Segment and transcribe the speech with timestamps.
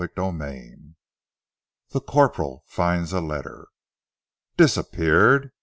[0.03, 0.95] CHAPTER III
[1.91, 3.67] THE CORPORAL FINDS A LETTER
[4.57, 5.51] "DISAPPEARED!"